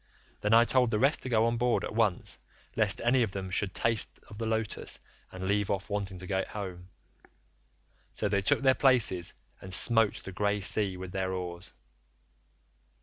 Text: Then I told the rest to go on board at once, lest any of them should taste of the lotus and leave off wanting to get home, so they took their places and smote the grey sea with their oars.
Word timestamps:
Then 0.39 0.51
I 0.55 0.63
told 0.65 0.89
the 0.89 0.97
rest 0.97 1.21
to 1.21 1.29
go 1.29 1.45
on 1.45 1.57
board 1.57 1.83
at 1.83 1.93
once, 1.93 2.39
lest 2.75 3.01
any 3.01 3.21
of 3.21 3.33
them 3.33 3.51
should 3.51 3.71
taste 3.71 4.19
of 4.29 4.39
the 4.39 4.47
lotus 4.47 4.97
and 5.31 5.47
leave 5.47 5.69
off 5.69 5.91
wanting 5.91 6.17
to 6.17 6.25
get 6.25 6.47
home, 6.47 6.89
so 8.11 8.27
they 8.27 8.41
took 8.41 8.61
their 8.63 8.73
places 8.73 9.35
and 9.61 9.71
smote 9.71 10.23
the 10.23 10.31
grey 10.31 10.59
sea 10.59 10.97
with 10.97 11.11
their 11.11 11.31
oars. 11.33 11.73